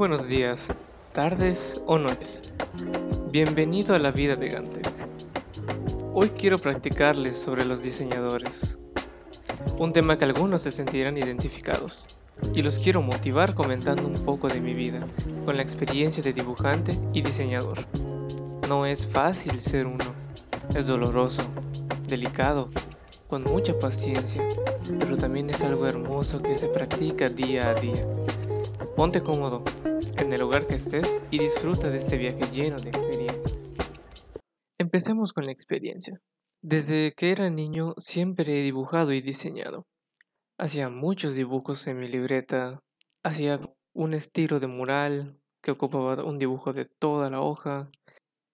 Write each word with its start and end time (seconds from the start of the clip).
buenos 0.00 0.28
días, 0.28 0.72
tardes 1.12 1.82
o 1.84 1.98
noches. 1.98 2.54
Bienvenido 3.30 3.94
a 3.94 3.98
la 3.98 4.10
vida 4.10 4.34
de 4.34 4.48
Gante. 4.48 4.80
Hoy 6.14 6.30
quiero 6.30 6.56
practicarles 6.56 7.36
sobre 7.36 7.66
los 7.66 7.82
diseñadores, 7.82 8.78
un 9.76 9.92
tema 9.92 10.16
que 10.16 10.24
algunos 10.24 10.62
se 10.62 10.70
sentirán 10.70 11.18
identificados, 11.18 12.16
y 12.54 12.62
los 12.62 12.78
quiero 12.78 13.02
motivar 13.02 13.54
comentando 13.54 14.06
un 14.06 14.14
poco 14.24 14.48
de 14.48 14.62
mi 14.62 14.72
vida, 14.72 15.06
con 15.44 15.58
la 15.58 15.62
experiencia 15.62 16.22
de 16.22 16.32
dibujante 16.32 16.98
y 17.12 17.20
diseñador. 17.20 17.80
No 18.70 18.86
es 18.86 19.06
fácil 19.06 19.60
ser 19.60 19.84
uno, 19.84 20.14
es 20.74 20.86
doloroso, 20.86 21.42
delicado, 22.06 22.70
con 23.28 23.44
mucha 23.44 23.78
paciencia, 23.78 24.48
pero 24.98 25.18
también 25.18 25.50
es 25.50 25.62
algo 25.62 25.84
hermoso 25.84 26.40
que 26.40 26.56
se 26.56 26.68
practica 26.68 27.28
día 27.28 27.68
a 27.68 27.74
día. 27.74 28.06
Ponte 28.96 29.20
cómodo 29.20 29.62
en 30.20 30.32
el 30.32 30.40
lugar 30.40 30.66
que 30.66 30.74
estés 30.74 31.22
y 31.30 31.38
disfruta 31.38 31.88
de 31.88 31.96
este 31.96 32.18
viaje 32.18 32.42
lleno 32.52 32.76
de 32.76 32.90
experiencias. 32.90 33.56
Empecemos 34.78 35.32
con 35.32 35.46
la 35.46 35.52
experiencia. 35.52 36.20
Desde 36.62 37.12
que 37.16 37.32
era 37.32 37.48
niño 37.48 37.94
siempre 37.96 38.58
he 38.58 38.62
dibujado 38.62 39.12
y 39.12 39.22
diseñado. 39.22 39.86
Hacía 40.58 40.90
muchos 40.90 41.34
dibujos 41.34 41.86
en 41.86 41.98
mi 41.98 42.06
libreta, 42.06 42.80
hacía 43.24 43.60
un 43.94 44.12
estilo 44.12 44.60
de 44.60 44.66
mural 44.66 45.40
que 45.62 45.70
ocupaba 45.70 46.22
un 46.22 46.38
dibujo 46.38 46.74
de 46.74 46.84
toda 46.84 47.30
la 47.30 47.40
hoja 47.40 47.90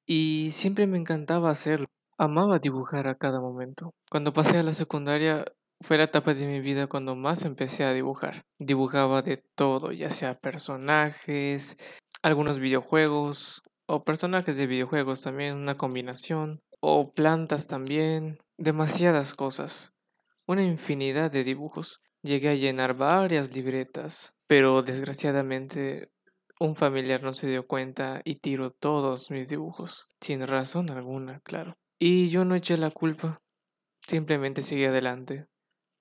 y 0.06 0.50
siempre 0.52 0.86
me 0.86 0.98
encantaba 0.98 1.50
hacerlo. 1.50 1.86
Amaba 2.16 2.60
dibujar 2.60 3.08
a 3.08 3.16
cada 3.16 3.40
momento. 3.40 3.92
Cuando 4.08 4.32
pasé 4.32 4.58
a 4.58 4.62
la 4.62 4.72
secundaria 4.72 5.44
fue 5.80 5.98
la 5.98 6.04
etapa 6.04 6.34
de 6.34 6.46
mi 6.46 6.60
vida 6.60 6.86
cuando 6.86 7.14
más 7.14 7.44
empecé 7.44 7.84
a 7.84 7.92
dibujar. 7.92 8.44
Dibujaba 8.58 9.22
de 9.22 9.36
todo, 9.36 9.92
ya 9.92 10.10
sea 10.10 10.38
personajes, 10.38 11.76
algunos 12.22 12.58
videojuegos 12.58 13.62
o 13.86 14.04
personajes 14.04 14.56
de 14.56 14.66
videojuegos 14.66 15.22
también, 15.22 15.56
una 15.56 15.76
combinación, 15.76 16.60
o 16.80 17.12
plantas 17.12 17.66
también, 17.66 18.38
demasiadas 18.58 19.34
cosas, 19.34 19.94
una 20.46 20.62
infinidad 20.62 21.30
de 21.30 21.44
dibujos. 21.44 22.00
Llegué 22.22 22.48
a 22.48 22.54
llenar 22.54 22.94
varias 22.94 23.54
libretas, 23.54 24.34
pero 24.46 24.82
desgraciadamente 24.82 26.10
un 26.58 26.74
familiar 26.74 27.22
no 27.22 27.32
se 27.32 27.48
dio 27.48 27.66
cuenta 27.66 28.22
y 28.24 28.36
tiró 28.36 28.70
todos 28.70 29.30
mis 29.30 29.48
dibujos, 29.48 30.08
sin 30.20 30.42
razón 30.42 30.90
alguna, 30.90 31.40
claro. 31.40 31.76
Y 31.98 32.30
yo 32.30 32.44
no 32.44 32.54
eché 32.54 32.76
la 32.76 32.90
culpa, 32.90 33.42
simplemente 34.06 34.62
seguí 34.62 34.84
adelante. 34.84 35.46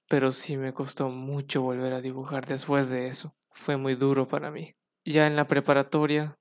Pero 0.08 0.32
sí 0.32 0.58
me 0.58 0.74
costó 0.74 1.10
mucho 1.10 1.62
volver 1.62 1.94
a 1.94 2.02
dibujar 2.02 2.46
después 2.46 2.90
de 2.90 3.08
eso. 3.08 3.36
Fue 3.52 3.78
muy 3.78 3.96
duro 3.96 4.28
para 4.28 4.52
mí. 4.52 4.74
Ya 5.04 5.28
en 5.28 5.36
la 5.36 5.48
preparatoria 5.48 6.36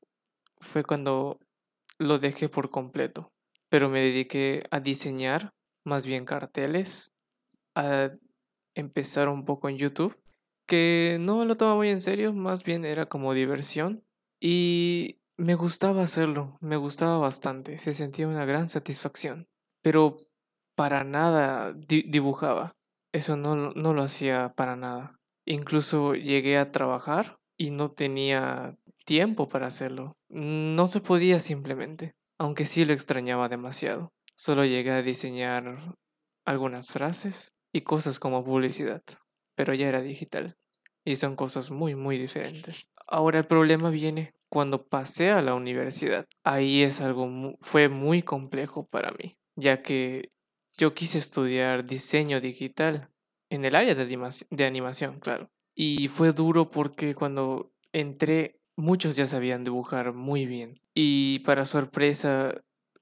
fue 0.59 0.85
cuando 0.85 1.39
lo 1.99 2.19
dejé 2.19 2.49
por 2.49 2.71
completo. 2.71 3.33
Pero 3.69 3.89
me 3.89 4.01
dediqué 4.01 4.61
a 4.71 4.81
diseñar 4.81 5.55
más 5.85 6.07
bien 6.07 6.25
carteles, 6.25 7.13
a 7.75 8.11
empezar 8.75 9.29
un 9.29 9.45
poco 9.45 9.69
en 9.69 9.77
YouTube, 9.77 10.19
que 10.67 11.19
no 11.21 11.45
lo 11.45 11.57
tomaba 11.57 11.77
muy 11.77 11.89
en 11.89 12.01
serio, 12.01 12.33
más 12.33 12.65
bien 12.65 12.85
era 12.85 13.07
como 13.07 13.35
diversión. 13.35 14.05
Y 14.41 15.21
me 15.37 15.55
gustaba 15.55 16.03
hacerlo, 16.03 16.59
me 16.61 16.77
gustaba 16.77 17.19
bastante, 17.19 17.79
se 17.79 17.93
sentía 17.93 18.29
una 18.29 18.45
gran 18.45 18.69
satisfacción. 18.69 19.49
Pero 19.83 20.17
para 20.75 21.05
nada 21.05 21.73
dibujaba. 21.75 22.77
Eso 23.15 23.37
no, 23.37 23.55
no 23.55 23.95
lo 23.95 24.03
hacía 24.03 24.55
para 24.57 24.75
nada. 24.75 25.17
Incluso 25.47 26.17
llegué 26.17 26.59
a 26.59 26.73
trabajar 26.73 27.37
y 27.57 27.71
no 27.71 27.93
tenía 27.93 28.75
tiempo 29.07 29.49
para 29.49 29.69
hacerlo. 29.69 30.17
No 30.29 30.89
se 30.89 31.01
podía 31.01 31.39
simplemente, 31.39 32.17
aunque 32.41 32.65
sí 32.65 32.85
lo 32.85 32.93
extrañaba 32.93 33.49
demasiado. 33.49 34.13
Solo 34.35 34.65
llegué 34.65 34.91
a 34.91 35.03
diseñar 35.03 35.95
algunas 36.45 36.89
frases 36.89 37.53
y 37.73 37.83
cosas 37.83 38.19
como 38.19 38.43
publicidad, 38.43 39.05
pero 39.55 39.75
ya 39.75 39.87
era 39.87 40.03
digital 40.03 40.57
y 41.05 41.15
son 41.15 41.37
cosas 41.37 41.71
muy 41.71 41.95
muy 41.95 42.19
diferentes. 42.19 42.89
Ahora 43.07 43.39
el 43.39 43.45
problema 43.45 43.91
viene 43.91 44.33
cuando 44.49 44.89
pasé 44.89 45.31
a 45.31 45.41
la 45.41 45.55
universidad. 45.55 46.27
Ahí 46.43 46.83
es 46.83 47.01
algo 47.01 47.31
fue 47.61 47.89
muy 47.89 48.23
complejo 48.23 48.89
para 48.91 49.13
mí, 49.13 49.37
ya 49.55 49.83
que 49.83 50.31
yo 50.77 50.95
quise 50.95 51.19
estudiar 51.19 51.87
diseño 51.87 52.41
digital 52.41 53.09
en 53.51 53.65
el 53.65 53.75
área 53.75 53.95
de, 53.95 54.07
de 54.51 54.65
animación, 54.65 55.21
claro. 55.21 55.51
Y 55.75 56.09
fue 56.09 56.33
duro 56.33 56.71
porque 56.71 57.15
cuando 57.15 57.73
entré, 57.93 58.61
muchos 58.77 59.17
ya 59.17 59.27
sabían 59.27 59.65
dibujar 59.65 60.13
muy 60.13 60.47
bien. 60.47 60.73
Y 60.95 61.41
para 61.41 61.65
sorpresa, 61.65 62.55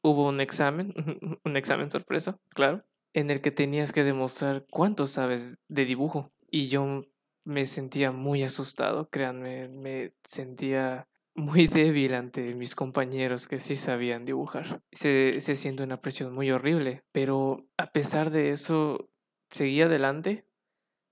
hubo 0.02 0.28
un 0.28 0.40
examen, 0.40 0.94
un 1.44 1.56
examen 1.56 1.90
sorpresa, 1.90 2.38
claro, 2.54 2.84
en 3.14 3.30
el 3.30 3.40
que 3.40 3.50
tenías 3.50 3.92
que 3.92 4.04
demostrar 4.04 4.64
cuánto 4.70 5.06
sabes 5.06 5.56
de 5.68 5.84
dibujo. 5.84 6.32
Y 6.50 6.68
yo 6.68 7.02
me 7.44 7.66
sentía 7.66 8.12
muy 8.12 8.42
asustado, 8.42 9.08
créanme, 9.08 9.68
me 9.68 10.12
sentía 10.24 11.08
muy 11.34 11.66
débil 11.66 12.14
ante 12.14 12.54
mis 12.54 12.74
compañeros 12.74 13.46
que 13.46 13.58
sí 13.58 13.76
sabían 13.76 14.24
dibujar. 14.24 14.82
Se, 14.92 15.40
se 15.40 15.54
siente 15.54 15.82
una 15.82 16.00
presión 16.00 16.34
muy 16.34 16.50
horrible, 16.50 17.02
pero 17.12 17.66
a 17.76 17.90
pesar 17.90 18.30
de 18.30 18.50
eso, 18.50 19.10
seguí 19.50 19.80
adelante. 19.82 20.46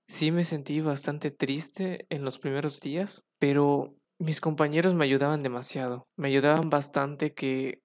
Sí 0.07 0.31
me 0.31 0.43
sentí 0.43 0.81
bastante 0.81 1.31
triste 1.31 2.05
en 2.09 2.23
los 2.23 2.37
primeros 2.37 2.81
días, 2.81 3.23
pero 3.39 3.95
mis 4.19 4.41
compañeros 4.41 4.93
me 4.93 5.05
ayudaban 5.05 5.41
demasiado. 5.41 6.07
Me 6.17 6.27
ayudaban 6.27 6.69
bastante 6.69 7.33
que 7.33 7.81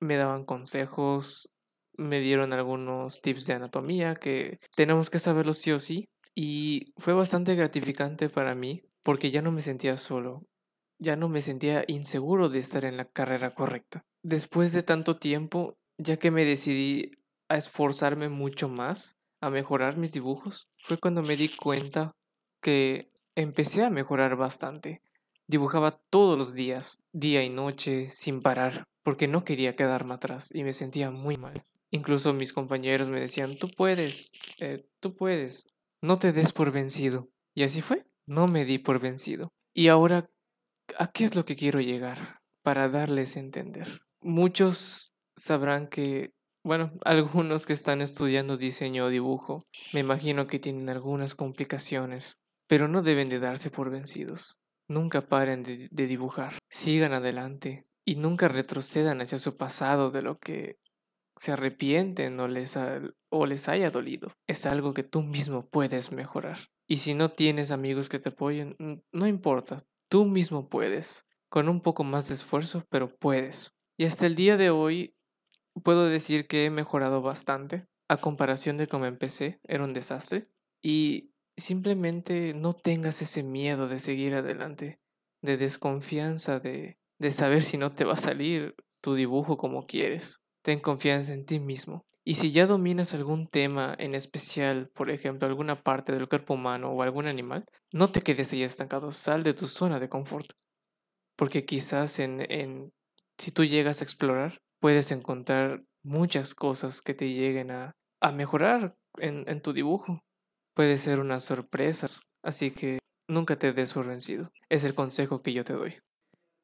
me 0.00 0.16
daban 0.16 0.44
consejos, 0.44 1.50
me 1.96 2.20
dieron 2.20 2.52
algunos 2.52 3.20
tips 3.20 3.46
de 3.46 3.54
anatomía 3.54 4.14
que 4.14 4.58
tenemos 4.76 5.10
que 5.10 5.18
saberlo 5.18 5.54
sí 5.54 5.72
o 5.72 5.78
sí. 5.78 6.06
Y 6.36 6.92
fue 6.96 7.14
bastante 7.14 7.54
gratificante 7.54 8.28
para 8.28 8.54
mí 8.54 8.74
porque 9.04 9.30
ya 9.30 9.40
no 9.40 9.52
me 9.52 9.62
sentía 9.62 9.96
solo 9.96 10.42
ya 11.04 11.14
no 11.14 11.28
me 11.28 11.42
sentía 11.42 11.84
inseguro 11.86 12.48
de 12.48 12.58
estar 12.58 12.84
en 12.84 12.96
la 12.96 13.04
carrera 13.04 13.54
correcta. 13.54 14.04
Después 14.22 14.72
de 14.72 14.82
tanto 14.82 15.18
tiempo, 15.18 15.76
ya 15.98 16.18
que 16.18 16.30
me 16.30 16.44
decidí 16.44 17.12
a 17.48 17.56
esforzarme 17.56 18.28
mucho 18.28 18.68
más, 18.68 19.16
a 19.40 19.50
mejorar 19.50 19.96
mis 19.96 20.12
dibujos, 20.12 20.68
fue 20.76 20.98
cuando 20.98 21.22
me 21.22 21.36
di 21.36 21.48
cuenta 21.50 22.16
que 22.60 23.12
empecé 23.36 23.84
a 23.84 23.90
mejorar 23.90 24.36
bastante. 24.36 25.02
Dibujaba 25.46 26.00
todos 26.10 26.38
los 26.38 26.54
días, 26.54 26.98
día 27.12 27.44
y 27.44 27.50
noche, 27.50 28.08
sin 28.08 28.40
parar, 28.40 28.84
porque 29.02 29.28
no 29.28 29.44
quería 29.44 29.76
quedarme 29.76 30.14
atrás 30.14 30.50
y 30.54 30.64
me 30.64 30.72
sentía 30.72 31.10
muy 31.10 31.36
mal. 31.36 31.62
Incluso 31.90 32.32
mis 32.32 32.54
compañeros 32.54 33.08
me 33.08 33.20
decían, 33.20 33.54
tú 33.54 33.68
puedes, 33.68 34.32
eh, 34.60 34.88
tú 35.00 35.14
puedes, 35.14 35.78
no 36.00 36.18
te 36.18 36.32
des 36.32 36.52
por 36.52 36.72
vencido. 36.72 37.28
Y 37.54 37.62
así 37.62 37.82
fue, 37.82 38.06
no 38.26 38.48
me 38.48 38.64
di 38.64 38.78
por 38.78 38.98
vencido. 38.98 39.52
Y 39.74 39.88
ahora 39.88 40.30
¿A 40.98 41.10
qué 41.10 41.24
es 41.24 41.34
lo 41.34 41.44
que 41.44 41.56
quiero 41.56 41.80
llegar 41.80 42.40
para 42.62 42.88
darles 42.88 43.36
a 43.36 43.40
entender? 43.40 44.02
Muchos 44.20 45.12
sabrán 45.36 45.88
que, 45.88 46.32
bueno, 46.62 46.92
algunos 47.04 47.66
que 47.66 47.72
están 47.72 48.00
estudiando 48.00 48.56
diseño 48.56 49.06
o 49.06 49.08
dibujo, 49.10 49.66
me 49.92 50.00
imagino 50.00 50.46
que 50.46 50.58
tienen 50.58 50.88
algunas 50.88 51.34
complicaciones, 51.34 52.38
pero 52.66 52.88
no 52.88 53.02
deben 53.02 53.28
de 53.28 53.40
darse 53.40 53.70
por 53.70 53.90
vencidos. 53.90 54.58
Nunca 54.86 55.22
paren 55.22 55.62
de, 55.62 56.06
dibujar, 56.06 56.58
sigan 56.68 57.14
adelante 57.14 57.82
y 58.04 58.16
nunca 58.16 58.48
retrocedan 58.48 59.22
hacia 59.22 59.38
su 59.38 59.56
pasado 59.56 60.10
de 60.10 60.20
lo 60.20 60.38
que 60.38 60.78
se 61.36 61.52
arrepienten 61.52 62.38
o 62.38 62.48
les, 62.48 62.78
o 63.30 63.46
les 63.46 63.68
haya 63.70 63.90
dolido. 63.90 64.32
Es 64.46 64.66
algo 64.66 64.92
que 64.92 65.02
tú 65.02 65.22
mismo 65.22 65.66
puedes 65.70 66.12
mejorar. 66.12 66.58
Y 66.86 66.98
si 66.98 67.14
no 67.14 67.30
tienes 67.30 67.70
amigos 67.70 68.10
que 68.10 68.18
te 68.18 68.28
apoyen, 68.28 68.76
no 69.10 69.26
importa, 69.26 69.78
Tú 70.14 70.26
mismo 70.26 70.68
puedes, 70.68 71.26
con 71.48 71.68
un 71.68 71.80
poco 71.80 72.04
más 72.04 72.28
de 72.28 72.34
esfuerzo, 72.34 72.86
pero 72.88 73.08
puedes. 73.08 73.72
Y 73.98 74.04
hasta 74.04 74.26
el 74.26 74.36
día 74.36 74.56
de 74.56 74.70
hoy 74.70 75.16
puedo 75.82 76.06
decir 76.06 76.46
que 76.46 76.66
he 76.66 76.70
mejorado 76.70 77.20
bastante. 77.20 77.88
A 78.08 78.18
comparación 78.18 78.76
de 78.76 78.86
cómo 78.86 79.06
empecé, 79.06 79.58
era 79.66 79.82
un 79.82 79.92
desastre. 79.92 80.48
Y 80.80 81.32
simplemente 81.56 82.54
no 82.54 82.74
tengas 82.74 83.22
ese 83.22 83.42
miedo 83.42 83.88
de 83.88 83.98
seguir 83.98 84.36
adelante, 84.36 85.00
de 85.42 85.56
desconfianza, 85.56 86.60
de, 86.60 86.96
de 87.18 87.30
saber 87.32 87.60
si 87.60 87.76
no 87.76 87.90
te 87.90 88.04
va 88.04 88.12
a 88.12 88.16
salir 88.16 88.76
tu 89.00 89.14
dibujo 89.14 89.56
como 89.56 89.84
quieres. 89.84 90.44
Ten 90.62 90.78
confianza 90.78 91.34
en 91.34 91.44
ti 91.44 91.58
mismo. 91.58 92.06
Y 92.26 92.34
si 92.34 92.52
ya 92.52 92.66
dominas 92.66 93.12
algún 93.14 93.46
tema 93.46 93.94
en 93.98 94.14
especial, 94.14 94.88
por 94.94 95.10
ejemplo, 95.10 95.46
alguna 95.46 95.82
parte 95.82 96.12
del 96.12 96.28
cuerpo 96.28 96.54
humano 96.54 96.90
o 96.90 97.02
algún 97.02 97.26
animal, 97.26 97.64
no 97.92 98.10
te 98.10 98.22
quedes 98.22 98.52
ahí 98.52 98.62
estancado, 98.62 99.10
sal 99.10 99.42
de 99.42 99.52
tu 99.52 99.66
zona 99.68 100.00
de 100.00 100.08
confort. 100.08 100.52
Porque 101.36 101.64
quizás 101.64 102.18
en, 102.20 102.50
en 102.50 102.92
si 103.38 103.50
tú 103.50 103.64
llegas 103.64 104.00
a 104.00 104.04
explorar, 104.04 104.58
puedes 104.80 105.12
encontrar 105.12 105.82
muchas 106.02 106.54
cosas 106.54 107.02
que 107.02 107.14
te 107.14 107.28
lleguen 107.30 107.70
a, 107.70 107.92
a 108.20 108.32
mejorar 108.32 108.94
en, 109.18 109.44
en 109.46 109.60
tu 109.60 109.72
dibujo. 109.72 110.20
Puede 110.74 110.98
ser 110.98 111.20
una 111.20 111.40
sorpresa, 111.40 112.08
así 112.42 112.70
que 112.70 112.98
nunca 113.28 113.56
te 113.58 113.72
des 113.72 113.92
por 113.92 114.06
vencido. 114.06 114.50
Es 114.70 114.84
el 114.84 114.94
consejo 114.94 115.42
que 115.42 115.52
yo 115.52 115.62
te 115.64 115.74
doy. 115.74 115.96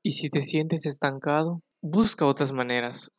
Y 0.03 0.12
si 0.12 0.31
te 0.31 0.43
sientes 0.43 0.87
estancado, 0.87 1.61
busca 1.83 2.25
otras 2.25 2.53
maneras. 2.53 3.11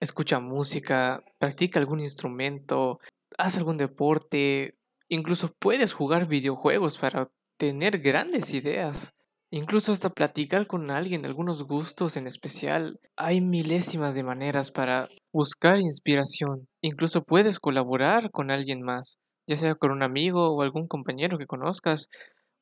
Escucha 0.00 0.40
música, 0.40 1.22
practica 1.38 1.78
algún 1.78 2.00
instrumento, 2.00 3.00
haz 3.36 3.58
algún 3.58 3.76
deporte, 3.76 4.78
incluso 5.08 5.54
puedes 5.58 5.92
jugar 5.92 6.26
videojuegos 6.26 6.96
para 6.96 7.30
tener 7.58 7.98
grandes 7.98 8.54
ideas. 8.54 9.12
Incluso 9.52 9.92
hasta 9.92 10.08
platicar 10.08 10.66
con 10.66 10.90
alguien 10.90 11.20
de 11.20 11.28
algunos 11.28 11.64
gustos 11.64 12.16
en 12.16 12.26
especial. 12.26 12.98
Hay 13.16 13.42
milésimas 13.42 14.14
de 14.14 14.22
maneras 14.22 14.70
para 14.70 15.08
buscar 15.32 15.80
inspiración. 15.80 16.66
Incluso 16.80 17.22
puedes 17.22 17.60
colaborar 17.60 18.30
con 18.30 18.50
alguien 18.50 18.80
más, 18.80 19.18
ya 19.46 19.56
sea 19.56 19.74
con 19.74 19.90
un 19.90 20.02
amigo 20.02 20.54
o 20.54 20.62
algún 20.62 20.86
compañero 20.86 21.36
que 21.36 21.46
conozcas. 21.46 22.08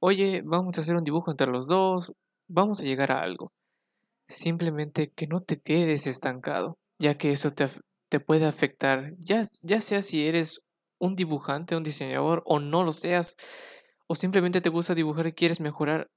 Oye, 0.01 0.43
vamos 0.45 0.77
a 0.77 0.81
hacer 0.81 0.97
un 0.97 1.05
dibujo 1.05 1.31
entre 1.31 1.47
los 1.47 1.69
dos, 1.69 2.15
vamos 2.49 2.81
a 2.81 2.85
llegar 2.85 3.13
a 3.13 3.21
algo. 3.21 3.53
Simplemente 4.27 5.13
que 5.15 5.27
no 5.27 5.41
te 5.41 5.61
quedes 5.61 6.07
estancado, 6.07 6.79
ya 6.99 7.17
que 7.17 7.33
eso 7.33 7.51
te, 7.51 7.67
te 8.09 8.21
puede 8.21 8.47
afectar, 8.47 9.15
ya, 9.19 9.47
ya 9.63 9.81
sea 9.81 10.03
si 10.03 10.27
eres 10.27 10.67
un 10.99 11.15
dibujante, 11.17 11.77
un 11.77 11.83
diseñador 11.83 12.43
o 12.45 12.59
no 12.59 12.83
lo 12.85 12.93
seas, 12.93 13.37
o 14.07 14.15
simplemente 14.15 14.61
te 14.61 14.71
gusta 14.71 14.95
dibujar 14.95 15.27
y 15.27 15.33
quieres 15.33 15.61
mejorar, 15.61 16.11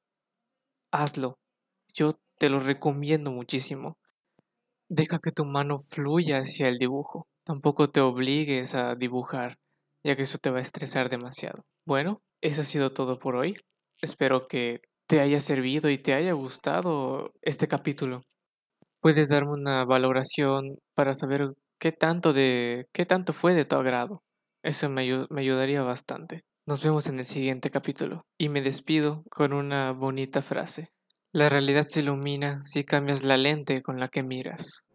hazlo. 0.92 1.40
Yo 1.94 2.14
te 2.38 2.50
lo 2.50 2.60
recomiendo 2.60 3.32
muchísimo. 3.32 3.98
Deja 4.90 5.20
que 5.20 5.32
tu 5.32 5.46
mano 5.46 5.80
fluya 5.90 6.40
hacia 6.40 6.68
el 6.68 6.78
dibujo. 6.78 7.28
Tampoco 7.44 7.90
te 7.90 8.02
obligues 8.02 8.76
a 8.76 8.96
dibujar, 8.96 9.58
ya 10.04 10.16
que 10.16 10.24
eso 10.24 10.38
te 10.38 10.52
va 10.52 10.60
a 10.60 10.62
estresar 10.62 11.10
demasiado. 11.10 11.64
Bueno, 11.86 12.22
eso 12.42 12.62
ha 12.62 12.66
sido 12.66 12.92
todo 12.94 13.20
por 13.20 13.36
hoy. 13.36 13.56
Espero 14.02 14.48
que 14.48 14.82
te 15.08 15.20
haya 15.20 15.40
servido 15.40 15.90
y 15.90 15.98
te 15.98 16.14
haya 16.14 16.34
gustado 16.34 17.34
este 17.42 17.68
capítulo. 17.68 18.22
Puedes 19.02 19.30
darme 19.30 19.54
una 19.54 19.84
valoración 19.84 20.78
para 20.94 21.14
saber 21.14 21.54
qué 21.80 21.92
tanto 21.92 22.34
de 22.34 22.88
qué 22.94 23.06
tanto 23.06 23.34
fue 23.34 23.56
de 23.56 23.66
tu 23.66 23.76
agrado. 23.76 24.22
Eso 24.64 24.90
me, 24.90 25.26
me 25.30 25.42
ayudaría 25.42 25.82
bastante. 25.82 26.44
Nos 26.68 26.84
vemos 26.84 27.08
en 27.08 27.18
el 27.18 27.26
siguiente 27.26 27.72
capítulo 27.72 28.28
y 28.38 28.50
me 28.50 28.62
despido 28.62 29.24
con 29.32 29.54
una 29.54 29.92
bonita 29.92 30.44
frase. 30.44 30.92
La 31.34 31.50
realidad 31.50 31.86
se 31.88 32.02
ilumina 32.02 32.62
si 32.64 32.84
cambias 32.84 33.24
la 33.24 33.38
lente 33.38 33.82
con 33.82 34.00
la 34.00 34.10
que 34.10 34.22
miras. 34.22 34.86